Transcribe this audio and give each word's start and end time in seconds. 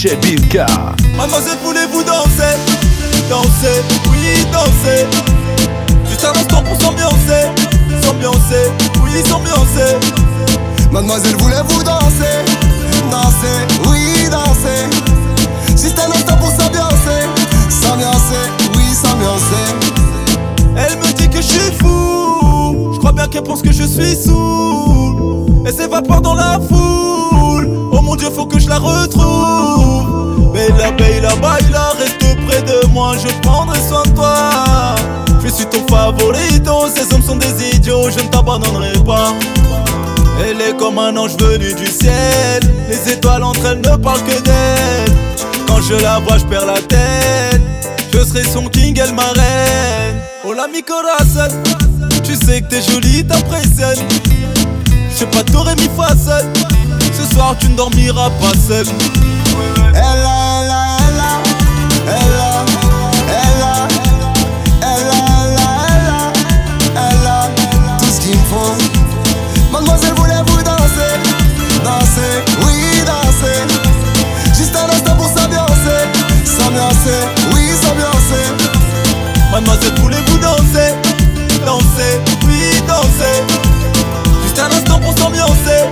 DJ. 0.00 0.64
Mademoiselle, 1.14 1.58
voulez-vous 1.62 2.02
danser? 2.02 2.56
Danser, 3.28 3.84
oui, 4.10 4.46
danser. 4.50 5.06
Juste 6.08 6.24
un 6.24 6.40
instant 6.40 6.62
pour 6.62 6.80
s'ambiancer. 6.80 7.44
S'ambiancer, 8.02 8.70
oui, 9.04 9.22
s'ambiancer. 9.28 9.98
Mademoiselle, 10.90 11.36
voulez-vous 11.36 11.82
danser? 11.82 12.40
Danser, 13.10 13.66
oui, 13.90 14.30
danser. 14.30 14.88
Juste 15.68 15.98
un 15.98 16.10
instant 16.12 16.38
pour 16.38 16.48
s'ambiancer. 16.48 17.20
S'ambiancer, 17.68 18.48
oui, 18.74 18.84
s'ambiancer. 18.94 19.66
Elle 20.78 20.96
me 20.96 21.12
dit 21.12 21.28
que 21.28 21.42
je 21.42 21.46
suis 21.46 21.72
fou. 21.78 22.94
Je 22.94 22.98
crois 23.00 23.12
bien 23.12 23.28
qu'elle 23.28 23.42
pense 23.42 23.60
que 23.60 23.70
je 23.70 23.84
suis 23.84 24.16
saoul. 24.16 25.44
Elle 25.66 25.74
s'évapore 25.74 26.22
dans 26.22 26.36
la 26.36 26.58
foule. 26.58 27.68
Oh 27.92 28.00
mon 28.00 28.16
dieu, 28.16 28.30
faut 28.34 28.46
que 28.46 28.58
je 28.58 28.70
la 28.70 28.78
retrouve. 28.78 29.49
Bella, 30.96 31.30
bella, 31.30 31.36
baila, 31.36 31.92
reste 31.98 32.36
près 32.46 32.62
de 32.62 32.86
moi, 32.88 33.14
je 33.22 33.28
prendrai 33.42 33.78
soin 33.88 34.02
de 34.04 34.10
toi. 34.10 34.50
Je 35.42 35.48
suis 35.48 35.66
ton 35.66 35.86
favorito, 35.86 36.86
ces 36.94 37.14
hommes 37.14 37.22
sont 37.22 37.36
des 37.36 37.76
idiots, 37.76 38.10
je 38.10 38.22
ne 38.22 38.28
t'abandonnerai 38.28 38.98
pas. 39.04 39.32
Elle 40.44 40.60
est 40.60 40.76
comme 40.76 40.98
un 40.98 41.16
ange 41.16 41.36
venu 41.38 41.72
du 41.74 41.86
ciel. 41.86 42.62
Les 42.88 43.12
étoiles 43.12 43.42
entre 43.44 43.66
elles 43.66 43.80
ne 43.80 43.96
parlent 43.96 44.22
que 44.22 44.40
d'elle. 44.42 45.14
Quand 45.66 45.80
je 45.80 45.94
la 46.02 46.18
vois, 46.20 46.38
je 46.38 46.44
perds 46.44 46.66
la 46.66 46.80
tête. 46.80 47.60
Je 48.12 48.24
serai 48.24 48.42
son 48.44 48.66
king, 48.68 48.98
elle 49.02 49.14
ma 49.14 49.30
reine. 49.32 50.16
Hola 50.44 50.66
mi 50.66 50.82
corazon, 50.82 51.54
tu 52.24 52.34
sais 52.34 52.62
que 52.62 52.68
t'es 52.68 52.82
jolie, 52.82 53.24
t'impressionnes. 53.24 54.06
Je 55.10 55.18
sais 55.18 55.26
pas 55.26 55.42
t'aurais 55.44 55.76
mis 55.76 55.90
fa 55.96 56.08
seul. 56.16 56.46
Ce 57.12 57.34
soir, 57.34 57.54
tu 57.60 57.68
ne 57.68 57.76
dormiras 57.76 58.30
pas 58.40 58.56
seul. 58.66 58.86
Mademoiselle, 69.70 70.12
voulez-vous 70.16 70.62
danser, 70.64 71.14
danser, 71.84 72.42
oui, 72.66 73.00
danser. 73.06 73.62
Juste 74.58 74.74
un 74.74 74.88
instant 74.92 75.14
pour 75.14 75.26
s'ambiancer, 75.26 76.02
s'ambiancer, 76.44 77.20
oui, 77.54 77.68
s'ambiancer. 77.80 78.46
Mademoiselle, 79.52 79.94
voulez-vous 80.00 80.38
danser 80.38 80.94
Danser, 81.64 82.18
oui, 82.46 82.82
danser. 82.88 83.44
Juste 84.42 84.58
un 84.58 84.76
instant 84.76 84.98
pour 84.98 85.16
s'ambiancer. 85.16 85.86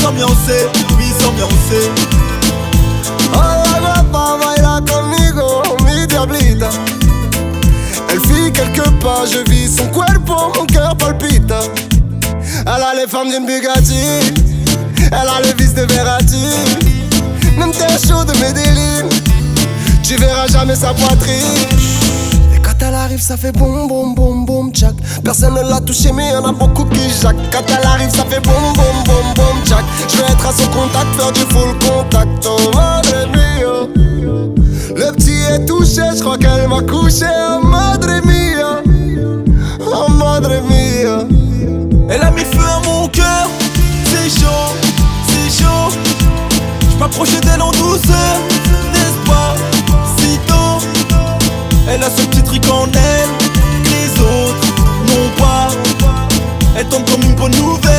S'ambiancer, 0.00 0.66
oui, 0.96 1.12
s'ambiancer. 1.20 1.90
Hola 3.34 3.80
guapa, 3.80 4.38
baila 4.42 4.80
conmigo, 4.88 5.62
mi 5.84 6.06
diablita. 6.06 6.70
Elle 8.10 8.20
fit 8.20 8.50
quelques 8.52 8.90
pas, 9.02 9.24
je 9.30 9.40
vis 9.50 9.57
les 12.98 13.06
femmes 13.06 13.30
d'une 13.30 13.46
Bugatti, 13.46 13.94
elle 15.06 15.14
a 15.14 15.40
le 15.40 15.56
vice 15.56 15.74
de 15.74 15.82
Verratti. 15.82 16.48
Même 17.56 17.70
t'es 17.70 18.08
chaud 18.08 18.24
de 18.24 18.32
Medellin, 18.38 19.08
tu 20.02 20.16
verras 20.16 20.48
jamais 20.48 20.74
sa 20.74 20.92
poitrine. 20.94 21.68
Et 22.54 22.58
quand 22.60 22.74
elle 22.80 22.94
arrive, 22.94 23.20
ça 23.20 23.36
fait 23.36 23.52
boum 23.52 23.86
boum 23.86 24.14
boum 24.16 24.44
boum 24.44 24.72
tchac. 24.72 24.94
Personne 25.22 25.54
ne 25.54 25.60
l'a 25.68 25.80
touché, 25.80 26.10
mais 26.12 26.30
y'en 26.30 26.44
a 26.44 26.52
beaucoup 26.52 26.86
qui 26.86 27.08
jacques. 27.22 27.36
Quand 27.52 27.62
elle 27.68 27.86
arrive, 27.86 28.10
ça 28.10 28.24
fait 28.24 28.40
boum 28.40 28.72
boum 28.74 29.04
boum 29.04 29.34
boum 29.36 29.64
tchac. 29.64 29.84
Je 30.08 30.16
vais 30.16 30.24
être 30.24 30.46
à 30.48 30.52
son 30.52 30.66
contact, 30.68 31.14
faire 31.16 31.32
du 31.32 31.40
full 31.52 31.78
contact. 31.78 32.46
Oh 32.46 32.70
madre 32.74 33.28
mia. 33.32 33.86
Le 34.96 35.12
petit 35.12 35.38
est 35.52 35.66
touché, 35.66 36.02
je 36.16 36.20
crois 36.20 36.36
qu'elle 36.36 36.66
m'a 36.66 36.80
couché. 36.80 37.26
Oh 37.28 37.64
madre 37.64 38.20
mia. 38.24 38.82
Oh 39.86 40.10
madre 40.10 40.60
mia. 40.68 40.97
C'est 44.28 44.40
chaud, 44.40 44.74
c'est 45.26 45.62
chaud. 45.62 45.90
Je 46.90 46.96
m'approchais 46.98 47.40
d'elle 47.40 47.62
en 47.62 47.70
douceur, 47.70 48.36
n'est-ce 48.92 49.26
pas? 49.26 49.54
Sitôt, 50.18 50.86
elle 51.88 52.02
a 52.02 52.10
ce 52.10 52.22
petit 52.26 52.42
truc 52.42 52.62
en 52.70 52.84
elle 52.92 53.28
les 53.84 54.20
autres 54.20 54.66
n'ont 55.06 55.42
pas. 55.42 55.68
Elle 56.76 56.86
tombe 56.88 57.08
comme 57.10 57.22
une 57.22 57.36
bonne 57.36 57.56
nouvelle. 57.56 57.97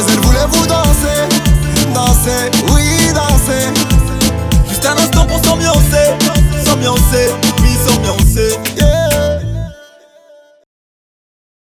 Mademoiselle, 0.00 0.20
voulez-vous 0.24 0.66
danser 0.66 1.92
Danser, 1.92 2.50
oui, 2.72 3.12
danser. 3.12 3.68
Juste 4.68 4.86
un 4.86 4.96
instant 4.96 5.26
pour 5.26 5.44
s'ambiancer. 5.44 6.09